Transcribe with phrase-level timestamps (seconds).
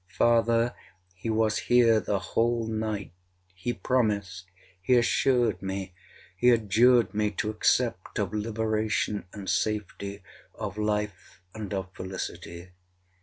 [0.17, 0.73] Father,
[1.13, 9.25] he was here the whole night—he promised—he assured me—he adjured me to accept of liberation
[9.31, 10.23] and safety,
[10.55, 12.71] of life and of felicity.